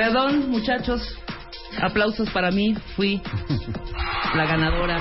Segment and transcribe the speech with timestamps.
[0.00, 1.02] Perdón, muchachos.
[1.78, 2.74] Aplausos para mí.
[2.96, 3.20] Fui
[4.34, 4.96] la ganadora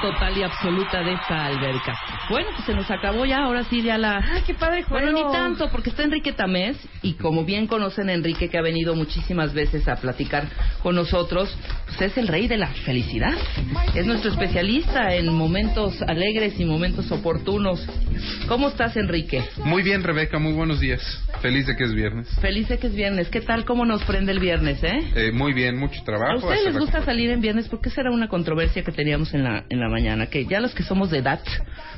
[0.00, 1.98] total y absoluta de esta alberca.
[2.28, 4.18] Bueno, pues se nos acabó ya, ahora sí ya la...
[4.18, 5.12] ¡Ay, qué padre juego!
[5.12, 8.62] Bueno, ni tanto, porque está Enrique Tamés, y como bien conocen a Enrique, que ha
[8.62, 10.44] venido muchísimas veces a platicar
[10.82, 11.54] con nosotros,
[11.86, 13.34] pues es el rey de la felicidad.
[13.94, 17.86] Es nuestro especialista en momentos alegres y momentos oportunos.
[18.48, 19.42] ¿Cómo estás, Enrique?
[19.64, 21.00] Muy bien, Rebeca, muy buenos días.
[21.42, 22.28] Feliz de que es viernes.
[22.40, 23.28] Feliz de que es viernes.
[23.28, 23.64] ¿Qué tal?
[23.64, 25.00] ¿Cómo nos prende el viernes, eh?
[25.14, 26.32] Eh, muy bien, mucho trabajo.
[26.32, 27.68] ¿A ustedes les gusta salir en viernes?
[27.68, 30.74] Porque esa era una controversia que teníamos en la, en la mañana, que ya los
[30.74, 31.40] que somos de edad,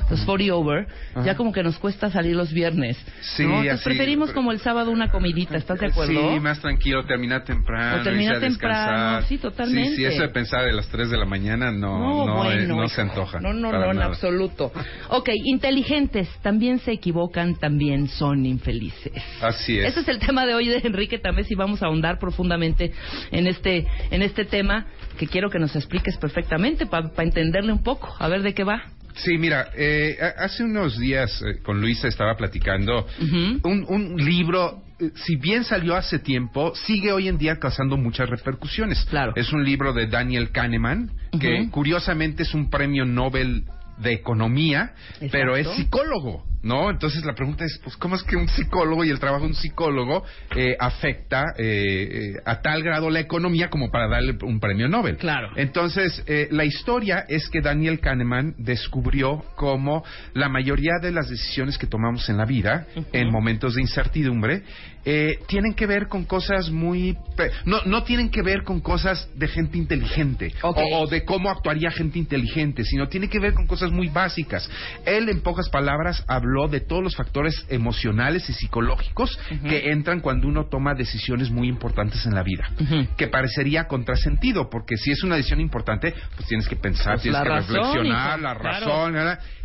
[0.09, 0.87] los 40 over,
[1.23, 2.97] ya como que nos cuesta salir los viernes.
[3.37, 3.49] Sí, ¿no?
[3.61, 6.33] Entonces así, preferimos pero- como el sábado una comidita, ¿estás de acuerdo?
[6.33, 8.01] Sí, más tranquilo, terminar temprano.
[8.01, 9.91] O terminar temprano, sí, totalmente.
[9.91, 12.75] Sí, sí, eso de pensar de las 3 de la mañana no, no, eh, bueno,
[12.75, 12.95] no hijo.
[12.95, 13.39] se antoja.
[13.39, 14.71] No, no, no, en absoluto.
[15.09, 19.13] Ok, inteligentes, también se equivocan, también son infelices.
[19.41, 19.89] Así es.
[19.91, 22.91] Ese es el tema de hoy de Enrique Tamés y vamos a ahondar profundamente
[23.31, 24.85] en este, en este tema
[25.17, 28.83] que quiero que nos expliques perfectamente para entenderle un poco, a ver de qué va.
[29.15, 33.59] Sí, mira, eh, hace unos días eh, con Luisa estaba platicando Ujú.
[33.63, 38.27] un, un libro, eh, si bien salió hace tiempo, sigue hoy en día causando muchas
[38.27, 39.05] repercusiones.
[39.05, 39.33] Claro.
[39.35, 41.69] Es un libro de Daniel Kahneman, que Ujú.
[41.69, 43.65] curiosamente es un premio Nobel
[43.99, 45.27] de Economía, Exacto.
[45.31, 46.43] pero es psicólogo.
[46.63, 46.89] ¿No?
[46.89, 49.53] Entonces la pregunta es, pues, ¿cómo es que un psicólogo y el trabajo de un
[49.53, 50.23] psicólogo
[50.55, 55.17] eh, afecta eh, eh, a tal grado la economía como para darle un premio Nobel?
[55.17, 55.49] Claro.
[55.57, 61.77] Entonces, eh, la historia es que Daniel Kahneman descubrió cómo la mayoría de las decisiones
[61.77, 64.63] que tomamos en la vida, en momentos de incertidumbre,
[65.05, 67.17] eh, tienen que ver con cosas muy...
[67.65, 71.91] No, no tienen que ver con cosas de gente inteligente o, o de cómo actuaría
[71.91, 74.69] gente inteligente, sino tiene que ver con cosas muy básicas.
[75.05, 79.37] Él, en pocas palabras, habló de todos los factores emocionales y psicológicos
[79.67, 82.69] que entran cuando uno toma decisiones muy importantes en la vida
[83.17, 87.41] que parecería contrasentido, porque si es una decisión importante, pues tienes que pensar, Pues tienes
[87.41, 89.15] que reflexionar, la razón,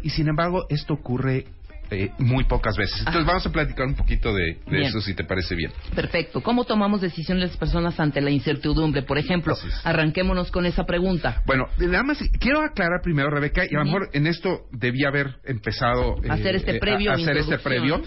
[0.02, 1.46] y sin embargo, esto ocurre
[1.90, 2.98] eh, muy pocas veces.
[3.00, 5.72] Entonces vamos a platicar un poquito de, eso, si te parece bien.
[5.94, 6.42] Perfecto.
[6.42, 9.02] ¿Cómo tomamos decisiones las personas ante la incertidumbre?
[9.02, 11.42] Por ejemplo, arranquémonos con esa pregunta.
[11.46, 15.36] Bueno, nada más quiero aclarar primero, Rebeca, y a lo mejor en esto debía haber
[15.44, 18.02] empezado eh, Hacer este eh, previo, a- hacer este previo.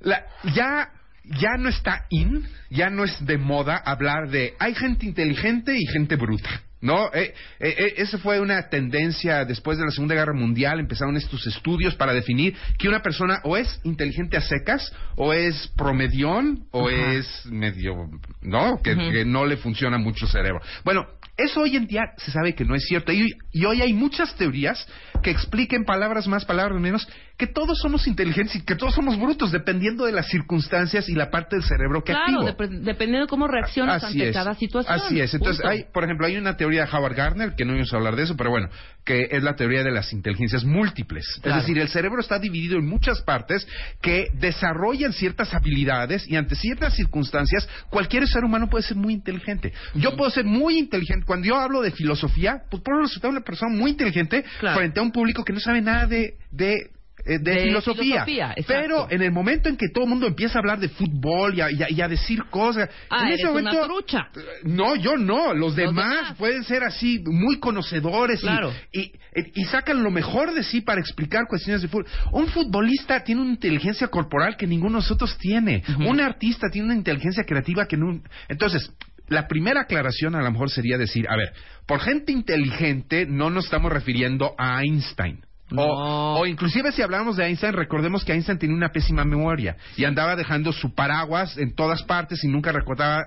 [0.00, 0.88] La- ya
[1.24, 5.86] ya no está in, ya no es de moda hablar de hay gente inteligente y
[5.86, 6.62] gente bruta.
[6.82, 10.80] No, eh, eh, eh, esa fue una tendencia después de la Segunda Guerra Mundial.
[10.80, 15.68] Empezaron estos estudios para definir que una persona o es inteligente a secas, o es
[15.76, 17.12] promedión, o Ajá.
[17.12, 18.10] es medio,
[18.42, 18.82] ¿no?
[18.82, 20.60] Que, que no le funciona mucho el cerebro.
[20.84, 21.06] Bueno,
[21.36, 23.12] eso hoy en día se sabe que no es cierto.
[23.12, 24.86] Y, y hoy hay muchas teorías
[25.22, 29.50] que expliquen palabras más, palabras menos, que todos somos inteligentes y que todos somos brutos,
[29.50, 32.68] dependiendo de las circunstancias y la parte del cerebro que Claro, activo.
[32.68, 34.34] dep- dependiendo de cómo reaccionas Así ante es.
[34.36, 34.94] cada situación.
[34.94, 35.32] Así es.
[35.34, 35.68] Entonces, Punto.
[35.70, 38.24] hay, por ejemplo, hay una teoría de Howard Gardner, que no íbamos a hablar de
[38.24, 38.68] eso, pero bueno,
[39.04, 41.24] que es la teoría de las inteligencias múltiples.
[41.42, 41.58] Claro.
[41.60, 43.66] Es decir, el cerebro está dividido en muchas partes
[44.00, 49.72] que desarrollan ciertas habilidades y ante ciertas circunstancias, cualquier ser humano puede ser muy inteligente.
[49.94, 51.21] Yo puedo ser muy inteligente.
[51.26, 54.78] Cuando yo hablo de filosofía, pues puedo resultar una persona muy inteligente Claro.
[54.78, 56.34] frente a un público que no sabe nada de...
[56.50, 56.90] de
[57.24, 58.24] eh, de, De filosofía,
[58.66, 61.60] pero en el momento en que todo el mundo empieza a hablar de fútbol y
[61.60, 64.26] a, y a- y a decir cosas, Ah, en ese una momento trucha.
[64.64, 65.54] no, yo no.
[65.54, 66.34] Los demás, demás.
[66.36, 68.72] pueden ser así, muy conocedores y- Claro.
[68.92, 69.12] y, y-
[69.54, 72.06] y sacan lo mejor de sí para explicar cuestiones de fútbol.
[72.32, 75.84] Un futbolista tiene una inteligencia corporal que ninguno de nosotros tiene.
[76.04, 78.20] Un artista tiene una inteligencia creativa que no.
[78.48, 78.90] Entonces,
[79.32, 81.52] la primera aclaración a lo mejor sería decir, a ver,
[81.86, 85.44] por gente inteligente no nos estamos refiriendo a Einstein.
[85.70, 86.34] O, No.
[86.40, 90.36] o inclusive si hablamos de Einstein, recordemos que Einstein tenía una pésima memoria y andaba
[90.36, 93.22] dejando su paraguas en todas partes y nunca recordaba,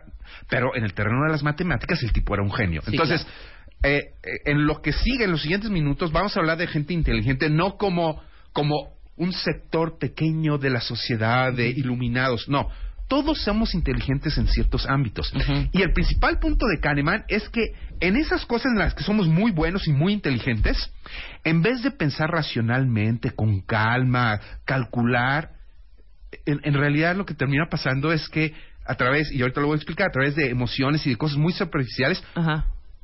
[0.48, 2.82] pero en el terreno de las matemáticas el tipo era un genio.
[2.84, 3.26] Sí, Entonces,
[3.84, 6.94] eh, eh, en lo que sigue, en los siguientes minutos, vamos a hablar de gente
[6.94, 8.22] inteligente, no como,
[8.54, 12.70] como un sector pequeño de la sociedad de iluminados, no.
[13.08, 15.32] Todos somos inteligentes en ciertos ámbitos.
[15.72, 17.62] Y el principal punto de Kahneman es que
[18.00, 20.92] en esas cosas en las que somos muy buenos y muy inteligentes,
[21.44, 25.52] en vez de pensar racionalmente, con calma, calcular,
[26.46, 28.54] en, en realidad lo que termina pasando es que
[28.86, 31.38] a través, y ahorita lo voy a explicar, a través de emociones y de cosas
[31.38, 32.24] muy superficiales,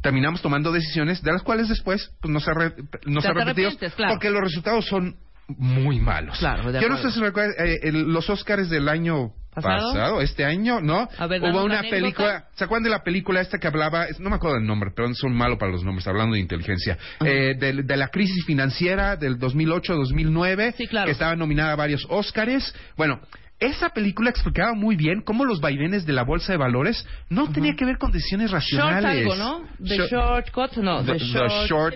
[0.02, 2.74] terminamos tomando decisiones de las cuales después pues, nos, arre
[3.06, 4.14] nos arrepentimos claro.
[4.14, 6.38] porque los resultados son muy malos.
[6.40, 9.94] Claro, Yo no sé si recuerdas eh, los Oscars del año ¿Pasado?
[9.94, 11.10] pasado, este año, ¿no?
[11.18, 12.02] A ver, danos Hubo una anécdota.
[12.02, 14.06] película, ¿se acuerdan de la película esta que hablaba?
[14.20, 16.98] No me acuerdo del nombre, pero son malos para los nombres, hablando de inteligencia.
[17.26, 21.06] Eh, de, de la crisis financiera del 2008-2009, Sí, claro.
[21.06, 22.74] que estaba nominada a varios Oscars.
[22.96, 23.20] Bueno,
[23.62, 27.76] esa película explicaba muy bien cómo los vaivenes de la bolsa de valores no tenía
[27.76, 29.22] que ver con decisiones Short racionales.
[29.22, 29.64] algo, ¿no?
[29.82, 31.04] The Short- Short Cut, no.
[31.06, 31.68] The, The, the Short...
[31.68, 31.96] short,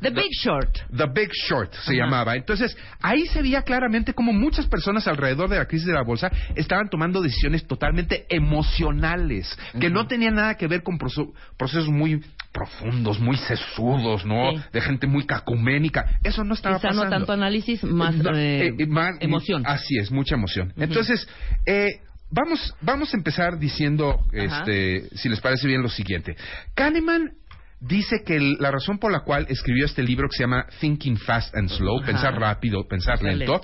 [0.00, 0.78] The Big Short.
[0.94, 2.36] The Big Short se llamaba.
[2.36, 6.30] Entonces, ahí se veía claramente cómo muchas personas alrededor de la crisis de la bolsa
[6.54, 12.22] estaban tomando decisiones totalmente emocionales, que no tenían nada que ver con proce- procesos muy
[12.56, 14.52] profundos, muy sesudos, ¿no?
[14.52, 14.62] Sí.
[14.72, 16.18] De gente muy cacuménica.
[16.24, 17.04] Eso no estaba Quizá pasando.
[17.04, 19.62] no tanto análisis, más No, eh, eh, eh, más- emoción.
[19.66, 20.72] Así es, mucha emoción.
[20.78, 21.28] Entonces,
[21.66, 22.00] eh,
[22.30, 26.34] vamos, vamos a empezar diciendo, este, si les parece bien, lo siguiente.
[26.74, 27.32] Kahneman
[27.80, 31.18] dice que el- la razón por la cual escribió este libro que se llama Thinking
[31.18, 32.06] Fast and Slow, Ajá.
[32.06, 33.60] pensar rápido, pensar lento.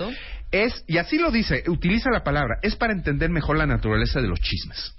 [0.50, 4.28] es, y así lo dice, utiliza la palabra, es para entender mejor la naturaleza de
[4.28, 4.94] los chismes.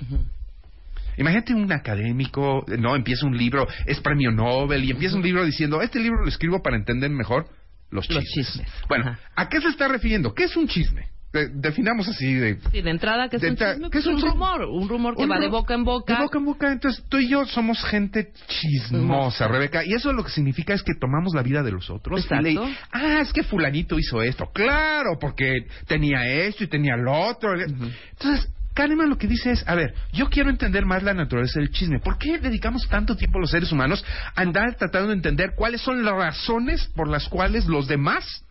[1.18, 5.82] Imagínate un académico, no, empieza un libro, es premio Nobel, y empieza un libro diciendo,
[5.82, 7.48] este libro lo escribo para entender mejor
[7.92, 8.68] los Los chismes.
[8.90, 9.20] Bueno, Ajá.
[9.36, 10.34] ¿a qué se está refiriendo?
[10.34, 11.10] ¿Qué es un chisme?
[11.32, 12.60] De- definamos así de...
[12.72, 13.90] Sí, de entrada, que es de un chisme?
[13.92, 14.62] ¿qué es Pues un rumor.
[14.66, 16.16] Un rumor que Un va de boca en boca.
[16.16, 16.72] De boca en boca.
[16.72, 19.84] Entonces, tú y yo somos gente chismosa, Rebeca.
[19.84, 22.20] Y eso lo que significa es que tomamos la vida de los otros.
[22.20, 22.44] y Exacto.
[22.68, 24.48] le- ah, es que fulanito hizo esto.
[24.54, 27.60] Claro, porque tenía esto y tenía lo otro.
[27.60, 31.72] Entonces, Kahneman lo que dice es, a ver, yo quiero entender más la naturaleza del
[31.72, 32.00] chisme.
[32.00, 34.04] ¿Por qué dedicamos tanto tiempo los seres humanos
[34.36, 38.44] a andar tratando de entender cuáles son las razones por las cuales los demás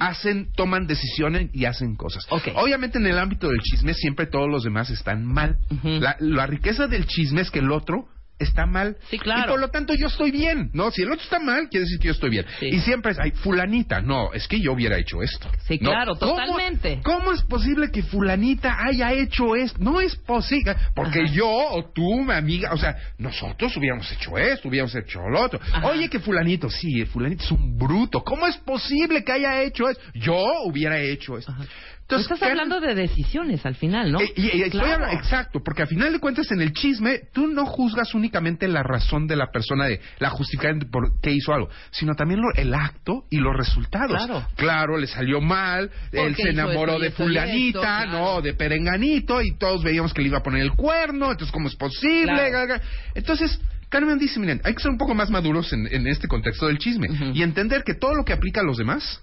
[0.00, 2.26] hacen, toman decisiones y hacen cosas.
[2.30, 5.56] Obviamente en el ámbito del chisme siempre todos los demás están mal.
[5.82, 8.06] La, la riqueza del chisme es que el otro
[8.38, 8.96] está mal.
[9.10, 9.42] Sí, claro.
[9.44, 10.90] Y por lo tanto yo estoy bien, ¿no?
[10.90, 12.44] Si el otro está mal, quiere decir que yo estoy bien.
[12.60, 12.66] Sí.
[12.66, 15.48] Y siempre es, ay, fulanita, no, es que yo hubiera hecho esto.
[15.66, 15.90] Sí, ¿no?
[15.90, 17.00] claro, ¿Cómo- totalmente.
[17.04, 19.78] ¿Cómo, posible que fulanita haya hecho esto?
[19.80, 21.32] No es posible, porque Ajá.
[21.32, 25.60] yo o tú, mi amiga, o sea, nosotros hubiéramos hecho esto, hubiéramos hecho lo otro.
[25.62, 25.86] Ajá.
[25.86, 28.22] Oye, que fulanito, sí, fulanito es un bruto.
[28.24, 30.02] ¿Cómo es posible que haya hecho esto?
[30.14, 31.52] Yo hubiera hecho esto.
[31.52, 31.64] Ajá.
[32.04, 34.20] Entonces, Estás ¿qué- hablando de decisiones al final, ¿no?
[34.20, 35.04] eh, y- y estoy Claro.
[35.04, 38.82] hablando- exacto, porque al final de cuentas en el chisme tú no juzgas únicamente la
[38.82, 42.74] razón de la persona de la justificación por qué hizo algo, sino también lo- el
[42.74, 44.18] acto y los resultados.
[44.56, 44.98] Claro.
[44.98, 48.12] le salió mal, él se enamoró de fulanita, claro.
[48.12, 51.68] no, de perenganito y todos veíamos que le iba a poner el cuerno, entonces cómo
[51.68, 52.50] es posible.
[52.50, 52.74] Claro.
[53.14, 53.58] Entonces
[53.88, 56.76] Kahneman dice, miren, hay que ser un poco más maduros en, en este contexto del
[56.78, 59.22] chisme y entender que todo lo que aplica a los demás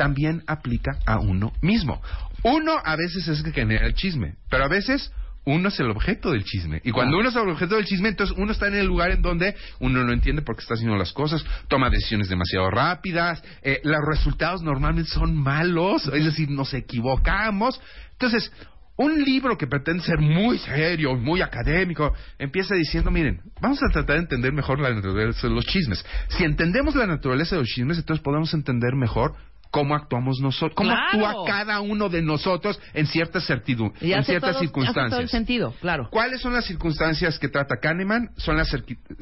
[0.00, 2.00] también aplica a uno mismo.
[2.42, 5.12] Uno a veces es el que genera el chisme, pero a veces
[5.44, 6.80] uno es el objeto del chisme.
[6.84, 9.20] Y cuando uno es el objeto del chisme, entonces uno está en el lugar en
[9.20, 13.82] donde uno no entiende por qué está haciendo las cosas, toma decisiones demasiado rápidas, eh,
[13.84, 17.78] los resultados normalmente son malos, es decir, nos equivocamos.
[18.12, 18.50] Entonces,
[18.96, 24.16] un libro que pretende ser muy serio, muy académico, empieza diciendo, miren, vamos a tratar
[24.16, 26.02] de entender mejor la naturaleza de los chismes.
[26.28, 29.34] Si entendemos la naturaleza de los chismes, entonces podemos entender mejor
[29.70, 31.28] cómo actuamos nosotros, cómo Claro.
[31.38, 34.84] actúa cada uno de nosotros en ciertas certidumbre, Y en ciertas todo- Hace todo el
[34.92, 35.30] circunstancias.
[35.30, 36.08] sentido, claro.
[36.10, 38.30] ¿Cuáles son las circunstancias que trata Kahneman?
[38.36, 38.68] Son las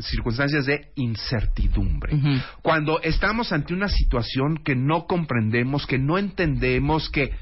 [0.01, 2.17] circunstancias de incertidumbre.
[2.63, 7.33] Cuando estamos ante una situación que no comprendemos, que no entendemos, que...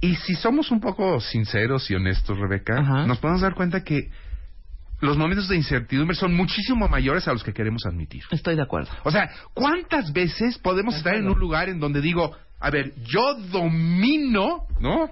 [0.00, 3.06] Y si somos un poco sinceros y honestos, Rebeca, Ajá.
[3.06, 4.08] nos podemos dar cuenta que
[5.02, 8.22] los momentos de incertidumbre son muchísimo mayores a los que queremos admitir.
[8.30, 8.90] Estoy de acuerdo.
[9.02, 12.92] O sea, ¿cuántas veces podemos De estar en un lugar en donde digo, a ver,
[13.04, 15.10] yo domino, ¿no?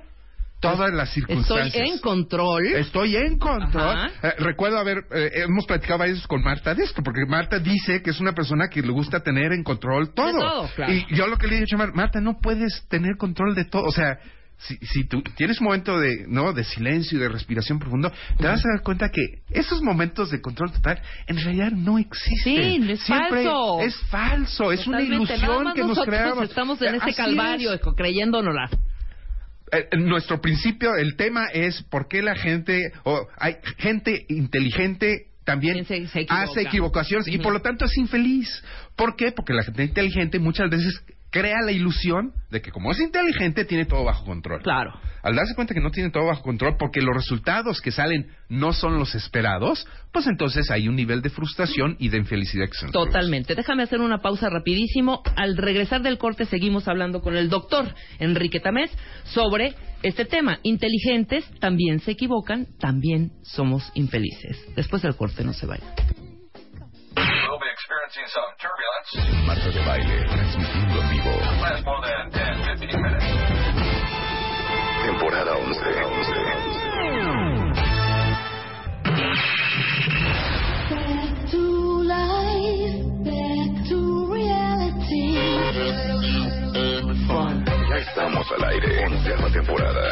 [0.61, 1.89] Todas las Estoy circunstancias.
[1.89, 2.67] en control.
[2.67, 4.11] Estoy en control.
[4.23, 8.01] Eh, recuerdo haber, eh, hemos platicado varias veces con Marta de esto, porque Marta dice
[8.01, 10.39] que es una persona que le gusta tener en control todo.
[10.39, 10.93] todo, claro.
[10.93, 13.65] Y yo lo que le he dicho a Marta, Marta, no puedes tener control de
[13.65, 13.85] todo.
[13.85, 14.21] O sea,
[14.61, 16.53] si, si tú tienes un momento de, ¿no?
[16.53, 20.41] de silencio y de respiración profundo, te vas a dar cuenta que esos momentos de
[20.41, 22.83] control total en realidad no existen.
[22.85, 23.81] Sí, es Siempre falso.
[23.81, 26.45] Es falso, es una ilusión que nos creamos.
[26.45, 27.81] Estamos en ese Así calvario, es.
[27.97, 28.55] creyéndonos.
[29.73, 35.85] Eh, nuestro principio, el tema es por qué la gente, o hay gente inteligente también
[35.85, 36.43] Se- se equivoca.
[36.43, 38.63] hace equivocaciones y por lo tanto es infeliz.
[38.97, 39.33] ¿Por qué?
[39.33, 43.87] Porque la gente inteligente muchas veces crea la ilusión de que como es inteligente tiene
[43.87, 44.63] todo bajo control.
[44.63, 44.93] Claro.
[45.23, 48.73] Al darse cuenta que no tiene todo bajo control porque los resultados que salen no
[48.73, 52.89] son los esperados, pues entonces hay un nivel de frustración y de infelicidad que se
[52.89, 53.55] Totalmente.
[53.55, 55.23] Déjame hacer una pausa rapidísimo.
[55.37, 58.91] Al regresar del corte seguimos hablando con el doctor Enrique Tamés
[59.25, 60.59] sobre este tema.
[60.63, 64.57] Inteligentes también se equivocan, también somos infelices.
[64.75, 66.20] Después del corte no se vayan.
[67.51, 69.11] We'll be experiencing some turbulence.
[69.45, 71.35] Marta de baile, transmitiendo en vivo.
[71.59, 73.27] Last more than 10, 15 minutes.
[75.03, 75.83] Temporada 11.
[75.83, 76.31] 11.
[80.95, 81.63] Back to
[82.07, 83.99] life, back to
[84.31, 85.35] reality.
[87.91, 89.07] Ya estamos al aire.
[89.07, 90.05] Onceava temporada.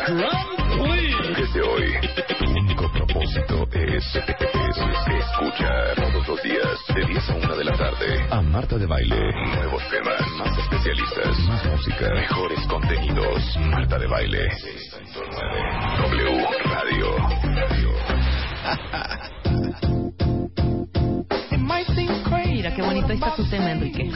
[1.37, 1.87] Desde hoy,
[2.37, 4.27] tu único propósito es, es
[5.21, 5.98] escuchar
[6.39, 9.33] los días de 10 a 1 de la tarde a Marta de Baile.
[9.57, 13.57] Nuevos temas, más especialistas, más música, mejores contenidos.
[13.61, 14.49] Marta de Baile.
[15.99, 17.17] W Radio.
[22.79, 24.09] qué bonito, ahí está tu tema, Enrique.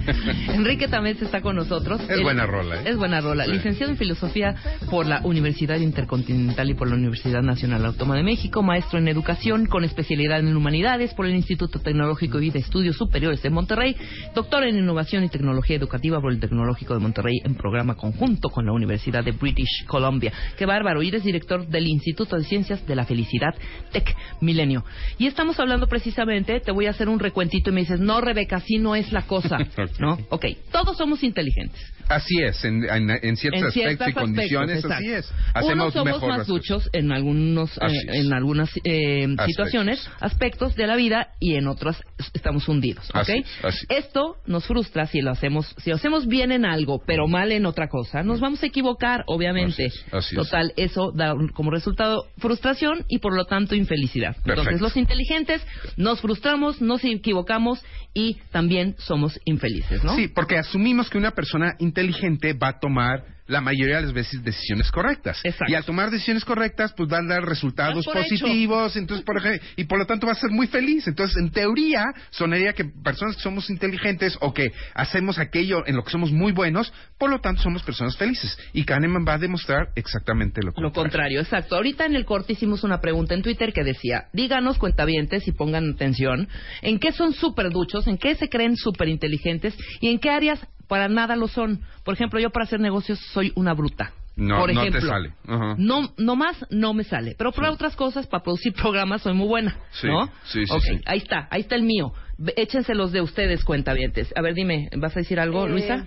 [0.52, 2.02] Enrique también está con nosotros.
[2.02, 2.82] Es Él- buena rola, ¿eh?
[2.84, 3.46] Es buena rola.
[3.46, 3.52] Sí.
[3.52, 4.54] Licenciado en Filosofía
[4.90, 9.64] por la Universidad Intercontinental y por la Universidad Nacional Autónoma de México, maestro en Educación
[9.64, 13.96] con especialidad en Humanidades por el Instituto Tecnológico y de Estudios Superiores de Monterrey,
[14.34, 18.66] doctor en Innovación y Tecnología Educativa por el Tecnológico de Monterrey en programa conjunto con
[18.66, 20.30] la Universidad de British Columbia.
[20.58, 21.02] Qué bárbaro.
[21.02, 23.54] Y eres director del Instituto de Ciencias de la Felicidad
[23.92, 24.84] Tech Milenio.
[25.16, 28.56] Y estamos hablando precisamente, te voy a hacer un recuentito y me dices, no, Rebeca,
[28.56, 29.58] así no es la cosa.
[30.00, 30.18] ¿No?
[30.30, 31.80] Ok, todos somos inteligentes.
[32.08, 35.32] Así es, en, en- en ciertos En aspectos y condiciones, así es.
[35.54, 39.46] Hacemos Unos somos mejor más duchos en algunos, eh, en algunas eh, Aspectos.
[39.46, 42.02] situaciones, aspectos de la vida y en otros
[42.34, 43.16] estamos hundidos, ¿ok?
[43.20, 43.86] Así así.
[43.90, 47.64] Esto nos frustra si lo hacemos, si lo hacemos bien en algo, pero mal en
[47.64, 49.86] otra cosa, nos vamos a equivocar, obviamente.
[49.86, 50.42] Así es, así es.
[50.42, 54.34] Total, eso da como resultado frustración y por lo tanto infelicidad.
[54.44, 55.64] Entonces, los inteligentes
[55.96, 57.84] nos frustramos, nos equivocamos
[58.14, 60.14] y también somos infelices, ¿no?
[60.16, 64.42] Sí, porque asumimos que una persona inteligente va a tomar la mayoría de las veces
[64.42, 65.40] decisiones correctas.
[65.44, 65.72] Exacto.
[65.72, 69.84] Y al tomar decisiones correctas, pues van a dar resultados positivos, entonces por ejemplo, y
[69.84, 71.06] por lo tanto va a ser muy feliz.
[71.06, 76.04] Entonces, en teoría, sonaría que personas que somos inteligentes o que hacemos aquello en lo
[76.04, 78.56] que somos muy buenos, por lo tanto somos personas felices.
[78.72, 80.88] Y Kahneman va a demostrar exactamente lo contrario.
[80.88, 81.76] Lo contrario, exacto.
[81.76, 85.90] Ahorita en el corte hicimos una pregunta en Twitter que decía, díganos cuentavientes y pongan
[85.90, 86.48] atención,
[86.82, 90.60] en qué son súper duchos, en qué se creen súper inteligentes y en qué áreas
[90.90, 91.80] para nada lo son.
[92.04, 94.12] Por ejemplo, yo para hacer negocios soy una bruta.
[94.36, 95.32] No, Por no te sale.
[95.46, 95.74] Ajá.
[95.78, 97.34] No, no más no me sale.
[97.38, 99.76] Pero para otras cosas, para producir programas, soy muy buena.
[99.92, 100.26] Sí, ¿no?
[100.44, 101.00] sí, sí, Ok, sí.
[101.06, 102.12] ahí está, ahí está el mío.
[102.38, 104.32] Ve- Échenselos de ustedes, cuentavientes.
[104.36, 105.70] A ver, dime, ¿vas a decir algo, Eh.
[105.70, 106.06] Luisa?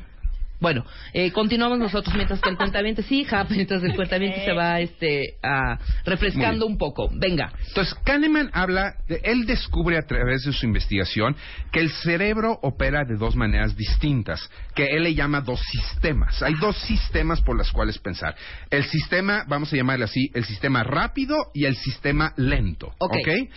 [0.64, 4.80] Bueno, eh, continuamos nosotros mientras que el cuentaviente, sí, hija, mientras el cuentaviente se va
[4.80, 7.10] este, a, refrescando un poco.
[7.12, 7.52] Venga.
[7.68, 11.36] Entonces, Kahneman habla, de- él descubre a través de su investigación
[11.74, 16.42] que el cerebro opera de dos maneras distintas, que él le llama dos sistemas.
[16.42, 18.34] Hay dos sistemas por los cuales pensar.
[18.70, 22.94] El sistema, vamos a llamarle así, el sistema rápido y el sistema lento.
[23.00, 23.12] Ok.
[23.18, 23.28] ¿ok?
[23.28, 23.50] Eh,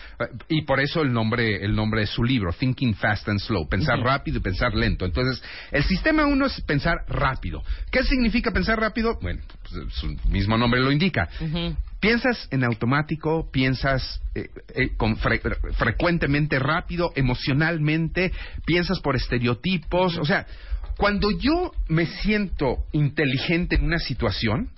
[0.48, 4.00] Y por eso el nombre, el nombre de su libro, Thinking Fast and Slow, pensar
[4.00, 5.04] rápido y pensar lento.
[5.04, 7.62] Entonces, el sistema uno es pensar rápido.
[7.90, 9.18] ¿Qué significa pensar rápido?
[9.20, 11.28] Bueno, pues, su mismo nombre lo indica.
[12.00, 15.40] Piensas en automático, piensas eh, eh, con fre-
[15.74, 18.32] frecuentemente rápido, emocionalmente,
[18.64, 20.18] piensas por estereotipos.
[20.18, 20.46] O sea,
[20.96, 24.70] cuando yo me siento inteligente en una situación,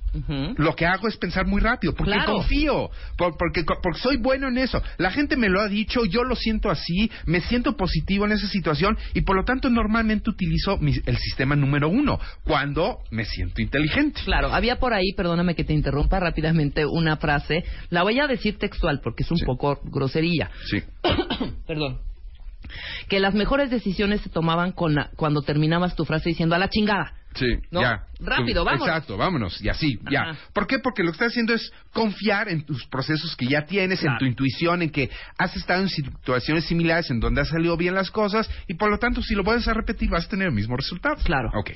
[0.56, 2.32] lo que hago es pensar muy rápido, porque Claro.
[2.36, 4.82] confío, por- porque, porque soy bueno en eso.
[4.96, 8.48] La gente me lo ha dicho, yo lo siento así, me siento positivo en esa
[8.48, 13.60] situación y por lo tanto normalmente utilizo mi- el sistema número uno cuando me siento
[13.60, 14.22] inteligente.
[14.24, 17.62] Claro, había por ahí, perdóname que te interrumpa rápidamente, una frase.
[17.90, 19.44] La voy a decir textual porque es un Sí.
[19.44, 20.50] poco grosería.
[20.70, 20.82] Sí.
[21.66, 21.98] Perdón.
[23.08, 26.68] Que las mejores decisiones se tomaban con la- cuando terminabas tu frase diciendo a la
[26.68, 27.14] chingada.
[27.34, 27.82] Sí, ¿No?
[27.82, 28.06] ya.
[28.20, 28.88] Rápido, vámonos.
[28.88, 29.62] Exacto, vámonos.
[29.62, 30.36] Y así, ya.
[30.52, 30.78] ¿Por qué?
[30.78, 34.14] Porque lo que estás haciendo es confiar en tus procesos que ya tienes, Claro.
[34.14, 37.94] en tu intuición, en que has estado en situaciones similares en donde han salido bien
[37.94, 40.54] las cosas y por lo tanto, si lo vuelves a repetir, vas a tener el
[40.54, 41.16] mismo resultado.
[41.24, 41.50] Claro.
[41.54, 41.70] Ok.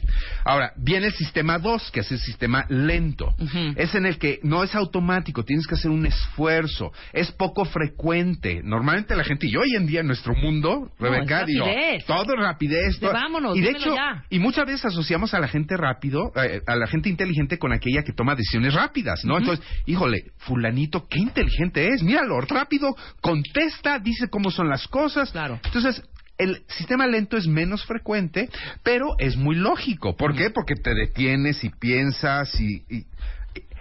[0.44, 3.34] Ahora, viene el sistema 2, que es el sistema lento.
[3.76, 8.61] Es en el que no es automático, tienes que hacer un esfuerzo, es poco frecuente.
[8.64, 12.04] Normalmente la gente, y hoy en día en nuestro mundo, No, Rebeca, es digo, rapidez.
[12.06, 12.94] todo rapidez.
[12.99, 14.25] De todo- vámonos, y de hecho, ya.
[14.30, 18.03] y muchas veces asociamos a la gente rápido, eh, a la gente inteligente con aquella
[18.03, 19.39] que toma decisiones rápidas, ¿no?
[19.39, 25.31] Entonces, híjole, fulanito, qué inteligente es, míralo, rápido, contesta, dice cómo son las cosas.
[25.33, 25.61] Claro.
[25.65, 26.03] Entonces,
[26.39, 28.49] el sistema lento es menos frecuente,
[28.83, 30.17] pero es muy lógico.
[30.17, 30.51] ¿Por qué?
[30.51, 33.07] Porque te detienes y piensas y, y-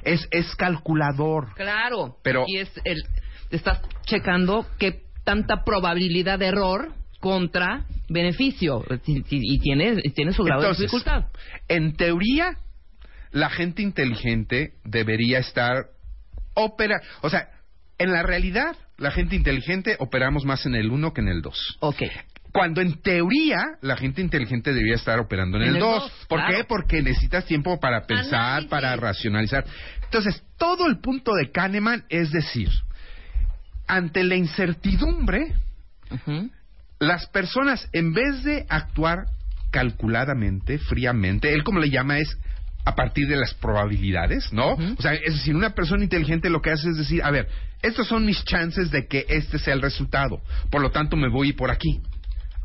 [0.03, 1.53] es, es calculador.
[1.55, 2.17] Claro.
[2.23, 3.03] Pero- Y es el,
[3.51, 8.83] estás checando qué tanta probabilidad de error contra beneficio.
[9.05, 11.25] Y, tiene, tiene su grado Entonces, de dificultad.
[11.67, 12.57] En teoría,
[13.31, 15.85] la gente inteligente debería estar
[16.53, 17.49] opera, o sea,
[17.97, 21.77] en la realidad, la gente inteligente operamos más en el 1 que en el 2.
[21.81, 22.01] Ok.
[22.51, 26.01] Cuando en teoría la gente inteligente debería estar operando en, En el el 2.
[26.03, 26.57] dos, ¿Por claro.
[26.57, 26.63] qué?
[26.65, 28.69] Porque necesitas tiempo para pensar, Análisis.
[28.69, 29.63] para racionalizar.
[30.03, 32.69] Entonces, todo el punto de Kahneman es decir,
[33.87, 35.53] ante la incertidumbre,
[36.09, 36.49] Ujú.
[37.01, 39.25] Las personas, en vez de actuar
[39.71, 42.37] calculadamente, fríamente, él como le llama es
[42.85, 44.73] a partir de las probabilidades, ¿no?
[44.73, 47.47] O sea, es decir, una persona inteligente lo que hace es decir, a ver,
[47.81, 51.53] estos son mis chances de que este sea el resultado, por lo tanto me voy
[51.53, 52.01] por aquí.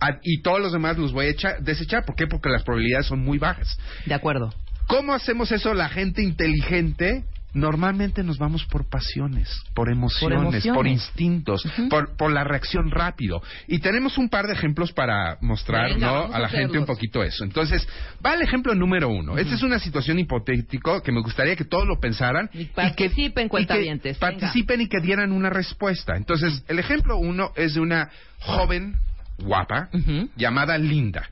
[0.00, 2.05] Ah, Y todos los demás los voy a echar- desechar.
[2.05, 2.26] ¿Por qué?
[2.26, 3.78] Porque las probabilidades son muy bajas.
[4.05, 4.52] De acuerdo.
[4.88, 7.25] ¿Cómo hacemos eso la gente inteligente?
[7.56, 10.92] Normalmente nos vamos por pasiones, por emociones, por, emociones.
[10.92, 13.42] instintos, por, por la reacción rápido.
[13.66, 16.16] Y tenemos un par de ejemplos para mostrar Venga, ¿no?
[16.32, 17.44] a a la gente un poquito eso.
[17.44, 17.88] Entonces,
[18.25, 19.38] va el ejemplo número uno.
[19.38, 22.50] Esta es una situación hipotética que me gustaría que todos lo pensaran.
[22.52, 24.38] Y participen, que cuentavientes, venga.
[24.38, 26.14] Participen y que dieran una respuesta.
[26.14, 28.10] Entonces, el ejemplo uno es de una
[28.40, 28.96] joven
[29.38, 29.88] guapa
[30.36, 31.30] llamada Linda.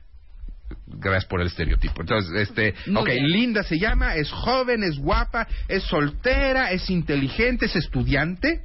[0.87, 2.01] Gracias por el estereotipo.
[2.01, 3.27] Entonces, este, Muy ok, bien.
[3.27, 8.61] Linda se llama, es joven, es guapa, es soltera, es inteligente, es estudiante,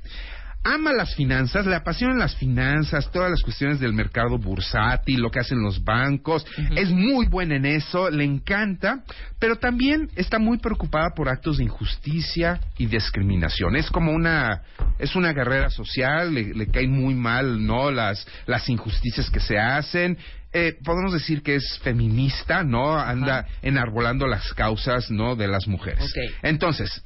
[0.63, 5.41] ama las finanzas, le apasionan las finanzas, todas las cuestiones del mercado bursátil, lo que
[5.41, 9.03] hacen los bancos, es muy buena en eso, le encanta,
[9.39, 13.77] pero también está muy preocupada por actos de injusticia y discriminación.
[13.77, 14.63] Es como una,
[14.99, 17.91] es una guerrera social, le, le caen muy mal, ¿no?
[17.91, 20.19] Las, las injusticias que se hacen.
[20.53, 22.99] Eh, podemos decir que es feminista, ¿no?
[22.99, 25.37] Anda enarbolando las causas, ¿no?
[25.37, 26.13] De las mujeres.
[26.43, 27.03] Entonces,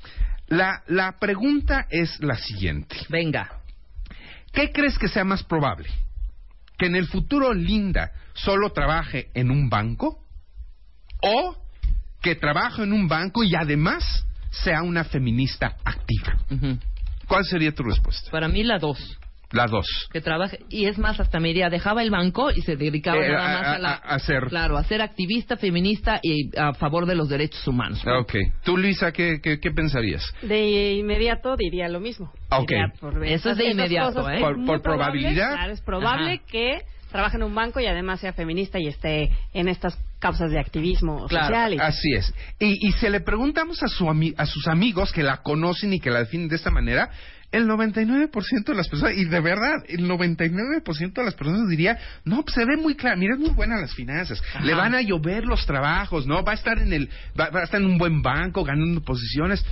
[0.48, 2.96] la, la pregunta es la siguiente.
[3.08, 3.60] Venga.
[4.52, 5.88] ¿Qué crees que sea más probable?
[6.78, 10.24] ¿Que en el futuro Linda solo trabaje en un banco?
[11.20, 11.56] ¿O
[12.20, 16.36] que trabaje en un banco y además sea una feminista activa?
[17.26, 18.30] ¿Cuál sería tu respuesta?
[18.30, 19.18] Para mí la dos.
[19.52, 19.86] La dos.
[20.12, 23.28] que trabaje y es más hasta me diría dejaba el banco y se dedicaba Eh,
[23.30, 26.74] nada a- más a, la a- a ser- claro a ser activista feminista y a
[26.74, 28.34] favor de los derechos humanos Ok.
[28.64, 30.22] ¿Tú, Luisa, qué, qué, qué pensarías?
[30.42, 32.32] De inmediato diría lo mismo.
[32.50, 32.68] Ok.
[32.70, 34.40] Diría por Eso es de inmediato, cosas, ¿eh?
[34.40, 35.52] Por- por probable, probabilidad.
[35.54, 36.42] Claro, es probable Ajá.
[36.50, 40.58] que trabaje en un banco y además sea feminista y esté en estas causas de
[40.58, 41.74] activismo Claro, social.
[41.74, 42.34] y- Así es.
[42.58, 46.00] Y, y si le preguntamos a, su ami- a sus amigos que la conocen y
[46.00, 47.10] que la definen de esta manera,
[47.54, 52.42] el 99% de las personas, y de verdad, el 99% de las personas diría, no,
[52.42, 54.64] pues se ve muy claro, mira, es muy buena las finanzas, Ajá.
[54.64, 56.42] le van a llover los trabajos, ¿no?
[56.42, 59.64] Va a estar en el, va, va a estar en un buen banco, ganando posiciones,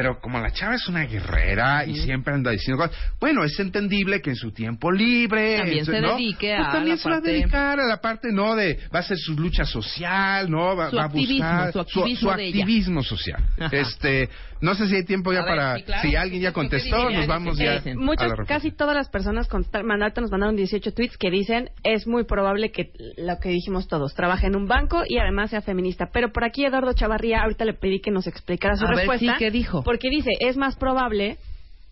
[0.00, 4.22] pero como la chava es una guerrera y siempre anda diciendo cosas, bueno, es entendible
[4.22, 6.12] que en su tiempo libre, También su- se ¿no?
[6.16, 8.56] dedique Pues a también la se va a parte- dedicar a la parte, ¿no?
[8.56, 10.74] De, va a hacer su lucha social, ¿no?
[10.74, 12.60] Va, Su va a buscar su activismo su de ella.
[12.62, 13.44] activismo social.
[13.58, 13.76] Ajá.
[13.76, 14.30] Este,
[14.62, 16.02] no sé si hay tiempo ya A ver, para, sí, claro.
[16.08, 18.54] si alguien ya ¿Qué- qué contestó, nos vamos ¿Qué ya a Muchas, la respuesta.
[18.54, 22.72] casi todas las personas consta- mandaron- nos mandaron 18 tweets que dicen es muy probable
[22.72, 26.08] que lo que dijimos todos, trabaje en un banco y además sea feminista.
[26.10, 29.32] Pero por aquí Eduardo Chavarría, ahorita le pedí que nos explicara su A ver, respuesta.
[29.32, 29.82] sí, ¿qué dijo?
[29.90, 31.38] Porque dice, es más probable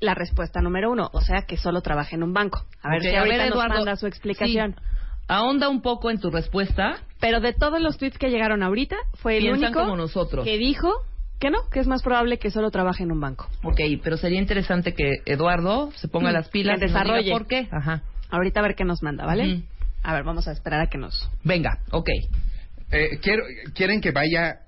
[0.01, 2.65] la respuesta número uno, o sea que solo trabaje en un banco.
[2.83, 4.77] A ver Ok, si ahorita nos Eduardo, manda su explicación.
[4.79, 4.83] sí.
[5.27, 9.39] ahonda un poco en tu respuesta Pero de todos los tweets que llegaron ahorita, fue
[9.39, 10.45] el único como nosotros.
[10.45, 10.93] que dijo
[11.41, 13.49] que no, que es más probable que solo trabaje en un banco.
[13.65, 17.05] Ok, pero sería interesante que Eduardo se ponga Mm, las pilas que y nos diga
[17.05, 17.33] desarrolle.
[17.33, 19.63] por qué ajá Ahorita a ver qué nos manda, ¿vale?
[20.05, 21.29] A ver, vamos a esperar a que nos...
[21.43, 22.09] venga ok
[22.93, 24.61] Eh, quiero- ¿Quieren que vaya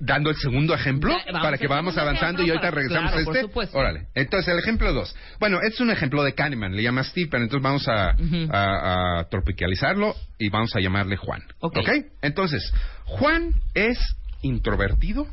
[0.00, 3.36] dando el segundo ejemplo Ya, para que vamos avanzando y ahorita regresamos claro, a por
[3.36, 3.48] este?
[3.48, 3.78] supuesto.
[3.78, 4.06] Órale.
[4.14, 5.14] Entonces, el ejemplo dos.
[5.40, 8.48] Bueno, este es un ejemplo de Kahneman, le llama Stephen, entonces vamos a, Ujú.
[8.52, 11.42] a- a tropicalizarlo y vamos a llamarle Juan.
[11.60, 11.76] Ok.
[12.22, 12.72] Entonces,
[13.04, 13.98] Juan es
[14.42, 15.26] introvertido,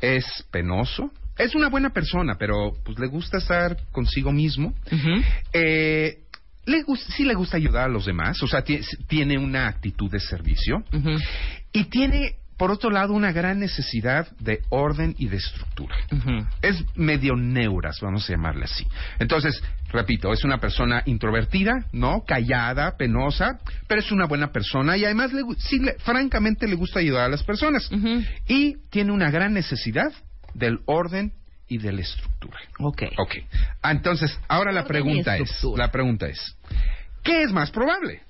[0.00, 4.74] es penoso, es una buena persona, pero pues le gusta estar consigo mismo.
[5.52, 6.18] Eh,
[6.66, 10.10] le gus- sí le gusta ayudar a los demás, o sea, ti- tiene una actitud
[10.10, 10.84] de servicio
[11.72, 15.96] y tiene, por otro lado, una gran necesidad de orden y de estructura.
[16.60, 18.86] Es medio neuras, vamos a llamarle así.
[19.18, 22.24] Entonces, repito, es una persona introvertida, ¿no?
[22.26, 26.98] Callada, penosa, pero es una buena persona y además, le, sí, le- francamente, le gusta
[26.98, 27.88] ayudar a las personas.
[28.48, 30.12] Y tiene una gran necesidad
[30.54, 31.32] del orden
[31.68, 32.58] y de la estructura.
[32.78, 33.34] ok Ok.
[33.82, 36.56] Ah, Entonces, ahora la pregunta es, la pregunta es,
[37.22, 38.22] ¿qué es más probable?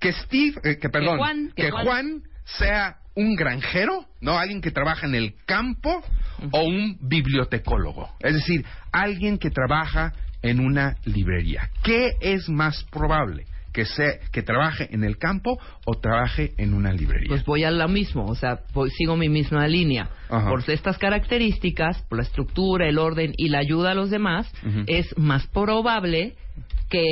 [0.00, 2.22] Que Steve, eh, que perdón, Juan- que Juan
[2.58, 4.38] sea un granjero, ¿no?
[4.38, 6.02] Alguien que trabaja en el campo
[6.50, 8.08] o un bibliotecólogo.
[8.20, 11.70] Es decir, alguien que trabaja en una librería.
[11.82, 13.46] ¿Qué es más probable?
[13.72, 17.28] Que, sea, que trabaje en el campo o trabaje en una librería.
[17.28, 20.08] Pues voy a lo mismo, o sea, voy- sigo mi misma línea.
[20.28, 24.52] Por estas características, por la estructura, el orden y la ayuda a los demás,
[24.86, 26.34] es más probable
[26.88, 27.04] que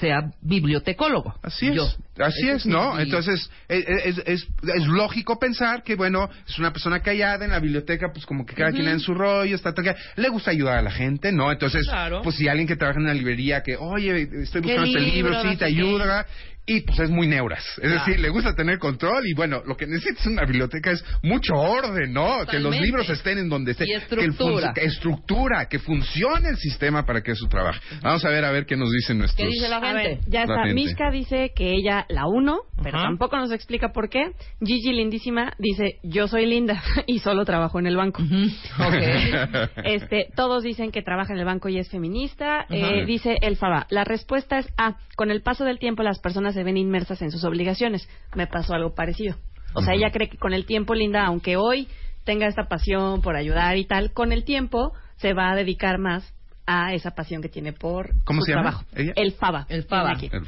[0.00, 1.34] sea bibliotecólogo.
[1.42, 1.88] Así es, Yo.
[2.18, 2.98] así es, ¿no?
[2.98, 8.08] Entonces, es, es, es, lógico pensar que, bueno, es una persona callada en la biblioteca,
[8.12, 9.96] pues como que cada quien en su rollo, está tranquila.
[10.16, 11.50] le gusta ayudar a la gente, ¿no?
[11.50, 12.22] Entonces, Claro.
[12.22, 15.30] pues si alguien que trabaja en una librería que, oye, estoy ¿Qué buscando este libro,
[15.32, 15.50] libro?
[15.50, 16.26] sí, te ayuda,
[16.66, 17.64] y pues es muy neuras.
[17.64, 18.04] Es Claro.
[18.04, 21.54] decir, le gusta tener control y, bueno, lo que necesita es una biblioteca es mucho
[21.54, 22.44] orden, ¿no?
[22.50, 23.86] Que los libros estén en donde estén.
[23.86, 24.72] Y Que el fun- estructura.
[24.74, 27.80] que estructura, que funcione el sistema para que eso trabaje.
[28.02, 29.46] Vamos a ver, a ver qué nos dicen nuestros...
[29.46, 30.08] ¿Qué dice la A gente?
[30.08, 30.64] ver, ya está.
[30.74, 33.06] Mishka dice que ella la uno, pero Ajá.
[33.06, 34.32] tampoco nos explica por qué.
[34.60, 38.22] Gigi Lindísima dice, yo soy linda y solo trabajo en el banco.
[39.84, 42.66] Este, todos dicen que trabaja en el banco y es feminista.
[42.70, 44.96] Eh, dice el Faba, la respuesta es A.
[45.16, 48.08] Con el paso del tiempo las personas se ven inmersas en sus obligaciones.
[48.34, 49.36] Me pasó algo parecido.
[49.74, 51.86] O sea, ella cree que con el tiempo, Linda, aunque hoy
[52.24, 56.32] tenga esta pasión por ayudar y tal, con el tiempo se va a dedicar más
[56.66, 58.62] a esa pasión que tiene por ¿Cómo su se llama?
[58.70, 58.84] trabajo.
[58.96, 59.12] ¿Ella?
[59.14, 59.66] El Faba.
[59.68, 60.10] El Faba.
[60.12, 60.28] Aquí.
[60.32, 60.42] El.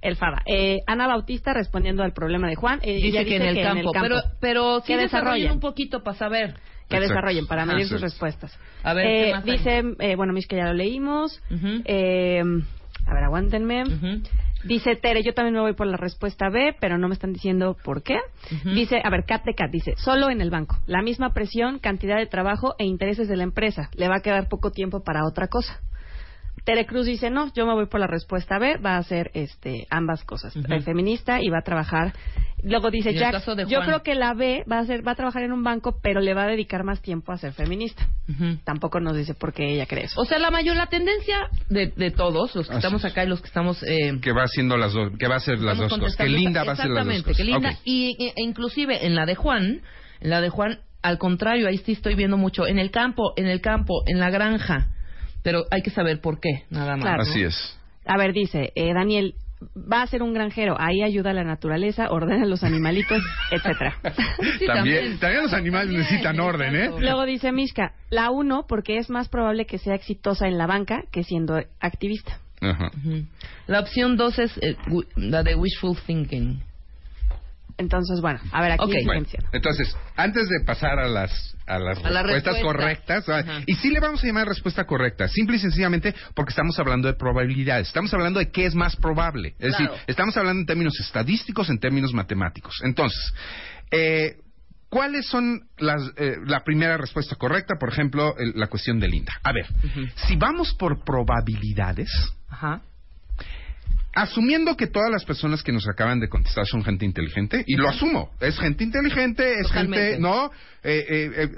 [0.00, 0.42] El Faba.
[0.46, 2.78] Eh, Ana Bautista respondiendo al problema de Juan.
[2.82, 5.52] eh, Dice ella que, en, el campo, Pero, pero sí Que desarrollen desarrollen.
[5.52, 6.54] un poquito para saber.
[6.88, 7.08] que Exacto.
[7.14, 8.00] desarrollen para medir sus es.
[8.02, 8.56] respuestas.
[8.82, 9.50] A ver, Eh, ¿qué más hay?
[9.58, 11.38] dice, eh, bueno, Mish, que ya lo leímos.
[11.84, 12.40] Eh,
[13.06, 13.82] a ver, aguántenme.
[13.82, 14.22] Ujú.
[14.64, 17.76] Dice Tere, yo también me voy por la respuesta B, pero no me están diciendo
[17.84, 18.18] por qué.
[18.64, 20.76] Dice, a ver, Cat de Cat dice, solo en el banco.
[20.86, 23.90] La misma presión, cantidad de trabajo e intereses de la empresa.
[23.94, 25.80] Le va a quedar poco tiempo para otra cosa.
[26.64, 29.86] Tere Cruz dice, no, yo me voy por la respuesta B, va a hacer este,
[29.90, 30.54] ambas cosas.
[30.56, 32.12] El feminista y va a trabajar.
[32.64, 35.52] Luego dice Jack, yo creo que la B va a, ser, va a trabajar en
[35.52, 38.08] un banco, pero le va a dedicar más tiempo a ser feminista.
[38.64, 40.20] Tampoco nos dice por qué ella cree eso.
[40.20, 43.12] O sea, la mayor, la tendencia de, de todos, los que Así estamos es.
[43.12, 43.82] acá y los que estamos...
[43.84, 46.64] Eh, que va haciendo las dos, que va a hacer las dos cosas, que linda
[46.64, 47.36] va a hacer las dos Exactamente, cosas.
[47.36, 47.78] que linda.
[47.84, 49.82] Y e- e inclusive en la de Juan,
[50.20, 53.46] en la de Juan, al contrario, ahí sí estoy viendo mucho, en el campo, en
[53.46, 54.88] el campo, en la granja.
[55.42, 57.02] Pero hay que saber por qué, nada más.
[57.02, 57.24] Claro.
[57.24, 57.30] ¿no?
[57.30, 57.78] Así es.
[58.04, 59.34] A ver, dice eh, Daniel,
[59.76, 63.96] va a ser un granjero, ahí ayuda a la naturaleza, ordena a los animalitos, etcétera.
[64.58, 66.90] Sí, también, también los animales También, necesitan orden, ¿eh?
[66.98, 71.02] Luego dice Mishka, la uno porque es más probable que sea exitosa en la banca
[71.10, 72.38] que siendo activista.
[72.60, 72.90] Ajá.
[72.96, 73.24] Ujú.
[73.66, 74.76] La opción dos es eh,
[75.16, 76.62] la de wishful thinking.
[77.78, 78.90] Entonces, bueno, a ver, aquí Ok.
[78.90, 82.62] siguen Bueno, entonces, antes de pasar a las a las A respuestas respuesta.
[82.62, 83.24] correctas,
[83.66, 87.14] y sí le vamos a llamar respuesta correcta, simple y sencillamente porque estamos hablando de
[87.14, 89.92] probabilidades, estamos hablando de qué es más probable, es Claro.
[89.92, 92.74] decir, estamos hablando en términos estadísticos, en términos matemáticos.
[92.84, 93.20] Entonces,
[93.90, 94.36] eh,
[94.88, 97.74] ¿cuáles son las, eh, la primera respuesta correcta?
[97.78, 99.32] Por ejemplo, el- la cuestión de Linda.
[99.44, 99.66] A ver,
[100.26, 102.08] si vamos por probabilidades,
[102.48, 102.80] Ajá.
[104.14, 107.88] Asumiendo que todas las personas que nos acaban de contestar son gente inteligente, y lo
[107.88, 110.06] asumo, es gente inteligente, es Totalmente.
[110.12, 110.46] gente, ¿no?
[110.82, 111.48] Eh, eh, eh,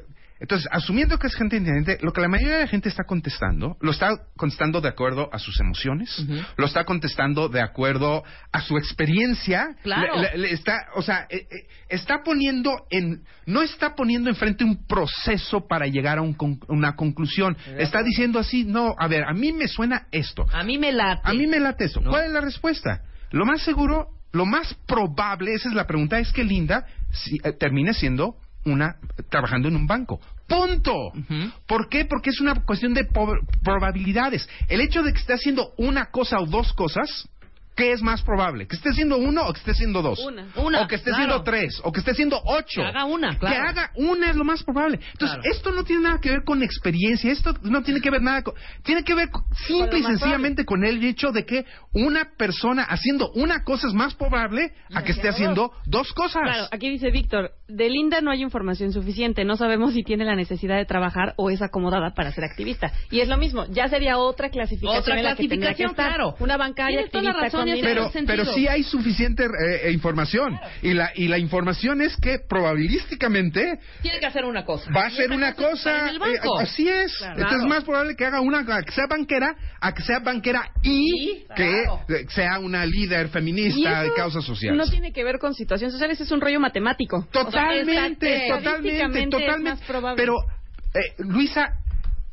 [0.40, 3.76] entonces, asumiendo que es gente inteligente, lo que la mayoría de la gente está contestando,
[3.80, 6.24] lo está contestando de acuerdo a sus emociones,
[6.56, 10.16] lo está contestando de acuerdo a su experiencia, Claro.
[10.20, 14.64] Le- le- le está, o sea, eh, eh, está poniendo en, no está poniendo enfrente
[14.64, 19.24] un proceso para llegar a un con- una conclusión, está diciendo así, no, a ver,
[19.24, 21.20] a mí me suena esto, A mí me late.
[21.24, 22.00] a mí me late eso.
[22.00, 22.10] ¿No?
[22.10, 23.02] ¿Cuál es la respuesta?
[23.30, 27.52] Lo más seguro, lo más probable, esa es la pregunta, es que Linda si- eh,
[27.52, 28.96] termine siendo una
[29.28, 30.20] trabajando en un banco.
[30.46, 30.92] Punto.
[31.08, 31.52] Ujú.
[31.66, 32.04] ¿Por qué?
[32.04, 33.06] Porque es una cuestión de
[33.62, 34.48] probabilidades.
[34.68, 37.28] El hecho de que esté haciendo una cosa o dos cosas,
[37.80, 38.66] ¿qué es más probable?
[38.66, 40.18] ¿Que esté haciendo uno o que esté haciendo dos?
[40.20, 40.46] Una.
[40.56, 41.24] Una, O que esté claro.
[41.24, 42.82] haciendo tres, o que esté haciendo ocho.
[42.82, 43.56] Que haga una, claro.
[43.56, 45.00] Que haga una es lo más probable.
[45.12, 45.54] Entonces, Claro.
[45.54, 48.54] esto no tiene nada que ver con experiencia, esto no tiene que ver nada con...
[48.82, 49.28] Tiene que ver
[49.66, 54.14] simple y sencillamente con el hecho de que una persona haciendo una cosa es más
[54.14, 56.42] probable a que esté haciendo dos cosas.
[56.42, 60.34] Claro, aquí dice Víctor, de Linda no hay información suficiente, no sabemos si tiene la
[60.34, 62.92] necesidad de trabajar o es acomodada para ser activista.
[63.10, 66.34] Y es lo mismo, ya sería otra clasificación Otra que que clasificación, claro.
[66.40, 67.69] Una bancaria Tienes toda la activista razón.
[67.74, 70.58] Tiene pero, pero sí hay suficiente eh, eh, información.
[70.82, 74.90] Y la, y la información es que probabilísticamente Tiene que hacer una cosa.
[74.94, 77.16] va a ser una cosa eh, así es.
[77.16, 77.34] Claro.
[77.34, 80.70] Entonces es más probable que haga una a que sea banquera, a que sea banquera
[80.82, 82.04] y, que claro.
[82.28, 84.76] sea una líder feminista de causas sociales.
[84.78, 87.26] No tiene que ver con situaciones sociales, es un rollo matemático.
[87.32, 89.70] Totalmente, O sea, totalmente, es totalmente.
[89.70, 90.22] más probable.
[90.22, 90.36] Pero,
[90.94, 91.70] eh, Luisa,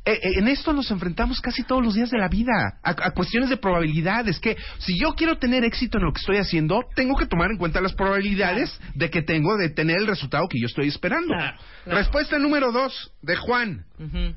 [0.08, 3.58] en esto nos enfrentamos casi todos los días de la vida, a, a cuestiones de
[3.58, 7.52] probabilidades, que si yo quiero tener éxito en lo que estoy haciendo, tengo que tomar
[7.52, 11.34] en cuenta las probabilidades de que tengo de tener el resultado que yo estoy esperando.
[11.34, 12.00] Claro, claro.
[12.00, 13.87] Respuesta número dos de Juan.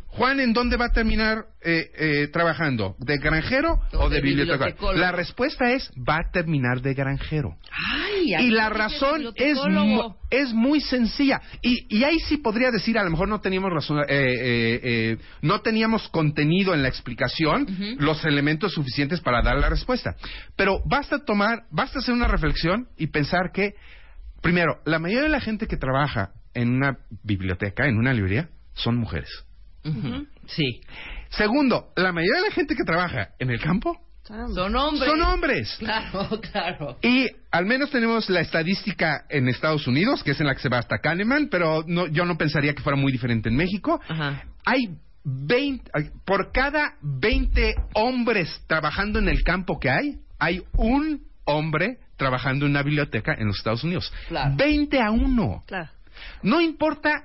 [0.08, 2.96] Juan, ¿en dónde va a terminar eh, eh, trabajando?
[2.98, 4.94] ¿De granjero o, O de, de bibliotecólogo.
[4.94, 7.56] La respuesta es, va a terminar de granjero.
[7.70, 9.58] Ay, Y la razón es,
[10.30, 11.40] es muy sencilla.
[11.60, 15.18] Y, y ahí sí podría decir, a lo mejor no teníamos razón, eh, eh, eh,
[15.42, 17.66] no teníamos contenido en la explicación,
[17.98, 20.16] los elementos suficientes para dar la respuesta.
[20.56, 23.74] Pero basta tomar, basta hacer una reflexión y pensar que,
[24.40, 28.96] primero, la mayoría de la gente que trabaja en una biblioteca, en una librería, son
[28.96, 29.28] mujeres.
[30.46, 30.80] Sí.
[31.30, 35.08] Segundo, la mayoría de la gente que trabaja en el campo Son hombres.
[35.10, 35.76] son hombres.
[35.78, 36.98] Claro, claro.
[37.02, 40.68] Y al menos tenemos la estadística en Estados Unidos, que es en la que se
[40.68, 44.00] va hasta Kahneman, pero no, yo no pensaría que fuera muy diferente en México.
[44.08, 44.44] Ajá.
[44.64, 51.22] Hay 20, hay- por cada 20 hombres trabajando en el campo que hay, hay un
[51.44, 54.12] hombre trabajando en una biblioteca en los Estados Unidos.
[54.28, 54.54] Claro.
[54.56, 55.64] 20 a 1.
[55.66, 55.88] Claro.
[56.42, 57.24] No importa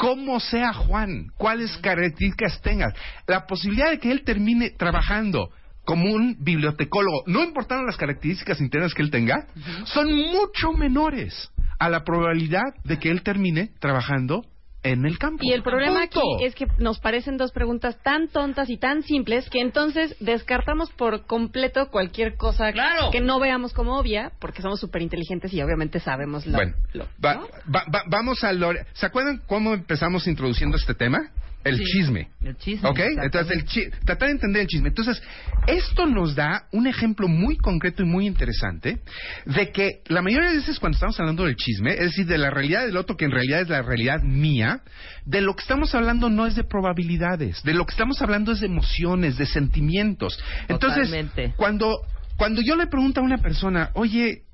[0.00, 2.94] cómo sea Juan, cuáles características tenga,
[3.26, 5.50] la posibilidad de que él termine trabajando
[5.84, 9.46] como un bibliotecólogo, no importando las características internas que él tenga,
[9.84, 14.46] son mucho menores a la probabilidad de que él termine trabajando
[14.82, 15.44] en el campo.
[15.44, 16.20] Y el problema Punto.
[16.36, 20.90] aquí es que nos parecen dos preguntas tan tontas y tan simples que entonces descartamos
[20.92, 23.10] por completo cualquier cosa Claro.
[23.10, 27.06] que no veamos como obvia, porque somos súper inteligentes y obviamente sabemos lo, Bueno, lo-
[27.24, 27.48] va- ¿no?
[27.74, 28.72] va- va- vamos a lo...
[28.94, 31.30] ¿Se acuerdan cómo empezamos introduciendo este tema?
[31.62, 31.84] El Sí.
[31.84, 32.28] chisme.
[32.42, 33.00] El chisme, ¿Ok?
[33.22, 34.88] Entonces, el chi- tratar de entender el chisme.
[34.88, 35.22] Entonces,
[35.66, 39.00] esto nos da un ejemplo muy concreto y muy interesante
[39.44, 42.48] de que la mayoría de veces cuando estamos hablando del chisme, es decir, de la
[42.50, 44.80] realidad del otro, que en realidad es la realidad mía,
[45.26, 48.60] de lo que estamos hablando no es de probabilidades, de lo que estamos hablando es
[48.60, 50.42] de emociones, de sentimientos.
[50.68, 51.52] Entonces, Totalmente.
[51.56, 52.00] cuando,
[52.36, 54.44] cuando yo le pregunto a una persona, oye,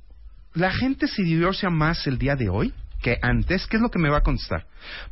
[0.54, 2.72] ¿la gente se divorcia más el día de hoy?
[3.02, 4.64] Que antes, ¿qué es lo que me va a contestar?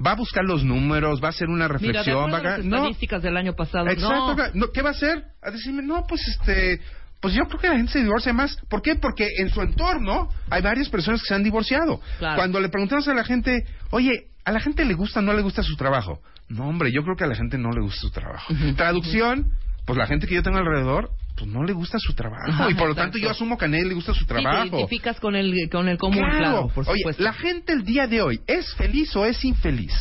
[0.04, 1.22] ¿Va a buscar los números?
[1.22, 2.16] ¿Va a hacer una Mira, de reflexión?
[2.16, 4.36] acuerdo ¿Va a las No, estadísticas del año pasado, Exacto.
[4.54, 4.70] no.
[4.72, 5.24] ¿Qué va a hacer?
[5.42, 6.80] A decirme, no, pues este.
[7.20, 8.56] Pues yo creo que la gente se divorcia más.
[8.68, 8.96] ¿Por qué?
[8.96, 12.00] Porque en su entorno hay varias personas que se han divorciado.
[12.18, 12.36] Claro.
[12.36, 15.40] Cuando le preguntamos a la gente, oye, ¿a la gente le gusta o no le
[15.40, 16.20] gusta su trabajo?
[16.50, 18.52] No, hombre, yo creo que a la gente no le gusta su trabajo.
[18.76, 19.46] Traducción,
[19.86, 22.44] pues la gente que yo tengo alrededor, pues no le gusta su trabajo.
[22.46, 24.34] Ajá, y por lo tanto yo asumo que a nadie le gusta su Sí, te
[24.34, 24.66] trabajo.
[24.66, 27.22] identificas con el, con el común, claro, por Oye, supuesto.
[27.22, 29.92] la gente el día de hoy es feliz o es infeliz.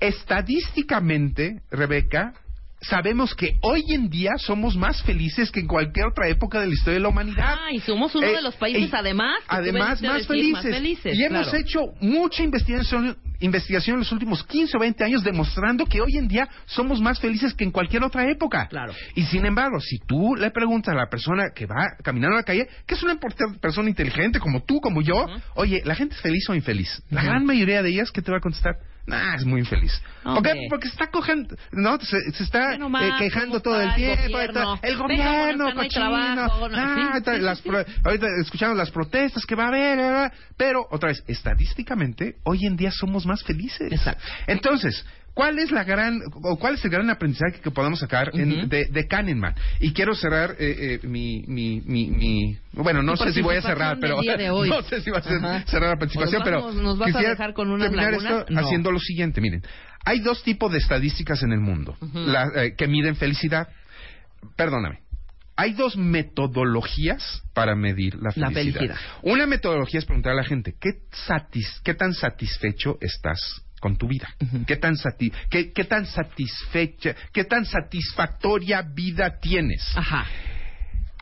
[0.00, 2.34] Estadísticamente, Rebeca,
[2.82, 6.72] sabemos que hoy en día somos más felices que en cualquier otra época de la
[6.74, 7.56] historia de la humanidad.
[7.58, 10.52] Ah, y somos uno Eh, de los países, y- además, que además más, decir, felices.
[10.52, 11.58] más felices, Y hemos claro.
[11.58, 16.28] hecho mucha investigación, investigación en los últimos 15 o 20 años demostrando que hoy en
[16.28, 18.66] día somos más felices que en cualquier otra época.
[18.68, 18.92] Claro.
[19.14, 22.44] Y sin embargo, si tú le preguntas a la persona que va caminando a la
[22.44, 23.16] calle, que es una
[23.60, 27.02] persona inteligente como tú, como yo, oye, ¿la gente es feliz o infeliz?
[27.10, 28.74] La gran mayoría de ellas, ¿qué te va a contestar?
[29.04, 30.00] Nah, es muy infeliz.
[30.24, 30.66] Hombre.
[30.70, 34.22] Porque está cogiendo, no, se, se está nomás eh, quejando todo el el tiempo.
[34.32, 34.78] gobierno.
[34.80, 35.90] El gobierno, no hay cochino.
[35.90, 37.68] trabajo, no- ah, sí, ahorita sí, sí, las sí.
[37.68, 42.76] pro- ahorita escuchamos las protestas que va a haber, pero otra vez, estadísticamente, hoy en
[42.76, 43.90] día somos más felices.
[43.90, 44.22] Exacto.
[44.46, 48.68] Entonces, ¿cuál es la gran, o cuál es el gran aprendizaje que podemos sacar en-
[48.68, 49.54] de, de Kahneman?
[49.80, 53.62] Y quiero cerrar eh, eh, mi, mi, mi, mi- bueno, no sé si voy a
[53.62, 54.16] cerrar, pero
[54.66, 57.54] no sé si va a ser- cerrar la participación, Nos pero nos vas a dejar
[57.54, 58.40] con unas terminar lagunas.
[58.40, 58.60] esto No.
[58.60, 59.62] haciendo lo siguiente, miren,
[60.04, 63.68] hay dos tipos de estadísticas en el mundo la- eh, que miden felicidad.
[64.56, 65.00] Perdóname.
[65.56, 68.80] Hay dos metodologías para medir la La felicidad.
[68.80, 68.96] felicidad.
[69.22, 70.90] Una metodología es preguntar a la gente, ¿qué,
[71.26, 74.32] satis- qué tan satisfecho estás con tu vida?
[74.40, 74.64] Ujú.
[74.64, 79.82] ¿Qué, tan sati- qué, qué tan satisfecha, qué tan satisfactoria vida tienes?
[79.96, 80.24] Ajá.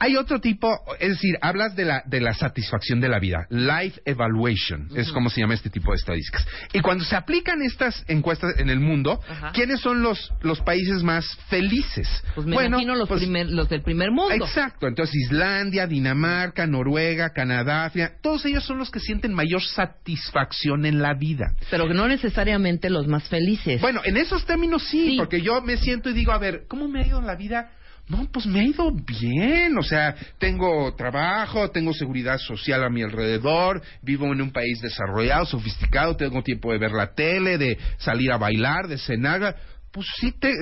[0.02, 4.00] Hay otro tipo, es decir, hablas de la, de la satisfacción de la vida, life
[4.06, 6.46] evaluation, es como se llama este tipo de estadísticas.
[6.72, 9.20] Y cuando se aplican estas encuestas en el mundo.
[9.52, 12.08] ¿quiénes son los, los países más felices?
[12.34, 14.34] Pues me imagino los, pues, primer- los del primer mundo.
[14.34, 21.02] Exacto, entonces Islandia, Dinamarca, Noruega, Canadá, todos ellos son los que sienten mayor satisfacción en
[21.02, 21.54] la vida.
[21.70, 23.80] Pero no necesariamente los más felices.
[23.80, 25.16] Bueno, en esos términos sí, Sí.
[25.18, 27.70] porque yo me siento y digo, a ver, ¿cómo me ha ido en la vida?
[28.10, 33.02] No, pues me ha ido bien, o sea, tengo trabajo, tengo seguridad social a mi
[33.02, 38.32] alrededor, vivo en un país desarrollado, sofisticado, tengo tiempo de ver la tele, de salir
[38.32, 39.54] a bailar, de cenar.
[39.92, 40.52] Pues sí, te-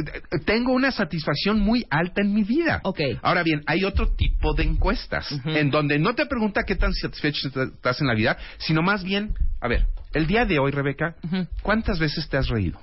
[0.45, 2.81] tengo una satisfacción muy alta en mi vida.
[2.85, 3.01] Ok.
[3.23, 7.49] Ahora bien, hay otro tipo de encuestas, en donde no te pregunta qué tan satisfecho
[7.49, 11.15] estás en la vida, sino más bien, a ver, el día de hoy, Rebeca.
[11.63, 12.79] ¿cuántas veces te has reído?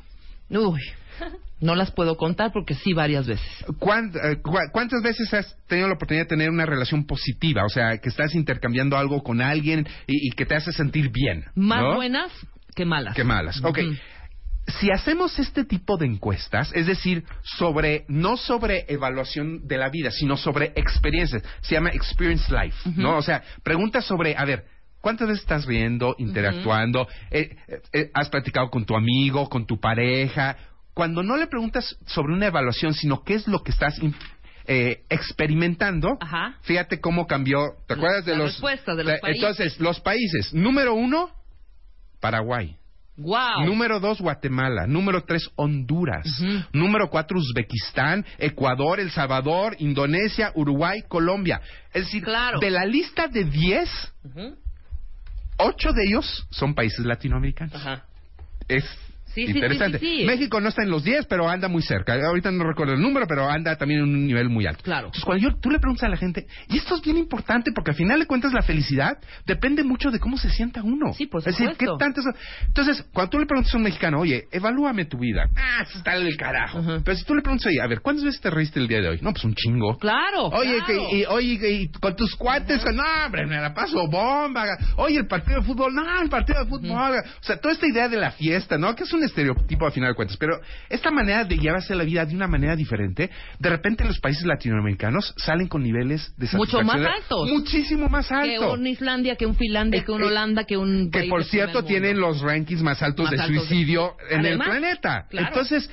[0.49, 0.82] Uy.
[1.62, 3.48] No las puedo contar porque sí varias veces.
[3.80, 4.38] ¿Cuán- eh,
[4.72, 7.63] ¿Cuántas veces has tenido la oportunidad de tener una relación positiva?
[7.65, 11.46] O sea, que estás intercambiando algo con alguien y, y que te hace sentir bien.
[11.56, 11.96] Más ¿no?
[11.96, 12.32] buenas
[12.76, 13.15] que malas.
[13.15, 13.63] que malas.
[13.63, 13.80] Ok.
[14.80, 20.10] Si hacemos este tipo de encuestas, es decir, sobre no sobre evaluación de la vida,
[20.10, 23.18] sino sobre experiencias, se llama Experience Life, ¿no?
[23.18, 24.65] O sea, preguntas sobre, a ver,
[25.02, 27.08] ¿cuántas veces estás riendo, interactuando?
[27.30, 30.58] Eh, eh, eh, ¿Has platicado con tu amigo, con tu pareja?
[30.96, 34.00] Cuando no le preguntas sobre una evaluación, sino qué es lo que estás
[34.66, 36.56] eh, experimentando, Ajá.
[36.62, 37.76] fíjate cómo cambió.
[37.88, 39.42] ¿Te La- acuerdas de la los respuesta de los países.
[39.44, 40.54] Entonces, los países.
[40.54, 41.30] Número uno,
[42.20, 42.78] Paraguay.
[43.18, 43.66] Wow.
[43.66, 44.88] Número dos, Guatemala.
[44.88, 46.26] Número tres, Honduras.
[46.74, 51.62] Número cuatro, Uzbekistán, Ecuador, El Salvador, Indonesia, Uruguay, Colombia.
[51.94, 52.60] Es decir, Claro.
[52.60, 53.90] de la lista de diez,
[55.58, 57.76] ocho de ellos son países latinoamericanos.
[57.76, 58.04] Ajá.
[58.68, 58.84] Es
[59.36, 60.00] Sí, interesante.
[60.00, 60.26] sí, sí, sí.
[60.26, 62.13] México no está en los 10, pero anda muy cerca.
[62.26, 64.84] Ahorita no recuerdo el número, pero anda también en un nivel muy alto.
[64.84, 65.08] Claro.
[65.08, 67.91] Entonces, cuando yo, tú le preguntas a la gente, y esto es bien importante porque
[67.91, 71.13] al final de cuentas la felicidad depende mucho de cómo se sienta uno.
[71.13, 71.98] Sí, por Es decir, ¿qué supuesto.
[71.98, 72.30] tanto eso?
[72.67, 75.48] Entonces, cuando tú le preguntas a un mexicano, oye, evalúame tu vida.
[75.56, 76.82] Ah, está del carajo.
[77.04, 79.10] Pero si tú le preguntas, oye, a ver, ¿cuántas veces te reíste el día de
[79.10, 79.19] hoy?
[79.21, 79.98] No, pues un chingo.
[79.98, 80.45] Claro.
[80.48, 81.08] Oye, claro.
[81.10, 84.65] que, y, oye, que- y con tus cuates, no, hombre, me la paso bomba.
[84.98, 86.91] Oye, el partido de fútbol, no, el partido de fútbol.
[86.91, 88.95] O sea, toda esta idea de la fiesta, ¿no?
[88.95, 90.38] Que es un estereotipo al final de cuentas.
[90.38, 90.60] Pero
[90.90, 95.34] esta manera de llevarse la vida de una manera diferente, de repente los países latinoamericanos
[95.38, 97.50] salen con niveles de Mucho más satisfacción altos.
[97.52, 98.74] Muchísimo más que alto.
[98.74, 101.84] un Islandia, que un Finlandia, Eh, que un eh, Holanda, que un que por cierto
[101.84, 105.26] tienen los rankings más altos Más de altos de- suicidio en Además, el planeta.
[105.30, 105.48] claro.
[105.48, 105.90] Entonces,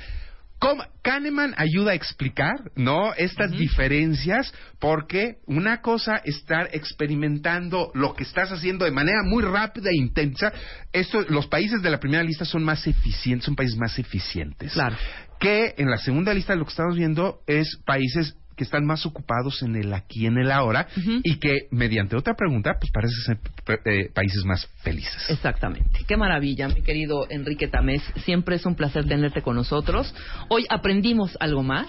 [0.62, 3.12] ¿cómo- Kahneman ayuda a explicar, ¿no?
[3.14, 9.90] Estas diferencias porque una cosa estar experimentando lo que estás haciendo de manera muy rápida
[9.90, 10.52] e intensa.
[10.92, 14.72] Esto, los países de la primera lista son más eficientes, son países más eficientes.
[14.72, 14.96] Claro.
[15.40, 19.60] Que en la segunda lista lo que estamos viendo es países que están más ocupados
[19.62, 20.86] en el aquí, en el ahora,
[21.24, 23.38] y que mediante otra pregunta, pues parecen ser
[23.84, 25.26] eh, países más felices.
[25.28, 26.04] Exactamente.
[26.06, 28.02] Qué maravilla, mi querido Enrique Tamés.
[28.24, 30.14] Siempre es un placer tenerte con nosotros.
[30.48, 31.88] Hoy aprendimos algo más.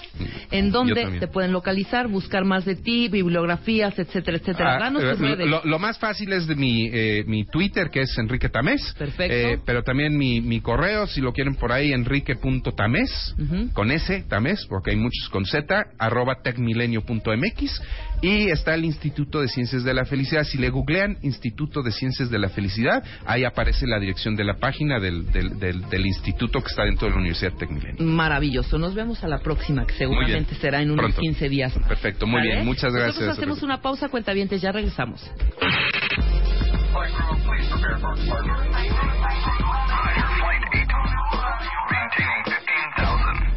[0.50, 4.76] ¿En dónde te pueden localizar, buscar más de ti, bibliografías, etcétera, etcétera?
[4.76, 5.48] Ah, Danos eh, tus redes.
[5.48, 8.96] lo, lo más fácil es de mi, eh, mi Twitter, que es Enrique Tamés.
[8.98, 9.36] Perfecto.
[9.36, 13.72] Eh, pero también mi, mi correo, si lo quieren por ahí, enrique.tamés, Ujú.
[13.74, 17.82] con S, Tamés, porque hay muchos con Z, arroba tecmilenio.mx.
[18.22, 20.44] Y está el Instituto de Ciencias de la Felicidad.
[20.46, 24.56] Si le googlean Instituto de Ciencias de la Felicidad, ahí aparece la dirección de la
[24.56, 28.02] página del, del, del, del instituto que está dentro de la Universidad Tecmilenio.
[28.06, 28.78] Maravilloso.
[28.78, 31.22] Nos vemos a la próxima, que seguramente será en unos Pronto.
[31.22, 31.76] 15 días.
[31.78, 31.88] más.
[31.90, 32.54] Perfecto, muy ¿Vale?
[32.54, 32.66] bien.
[32.66, 33.16] Muchas gracias.
[33.16, 35.22] Nosotros hacemos una pausa, cuentavientes, ya regresamos.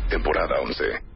[0.08, 1.15] Temporada 11.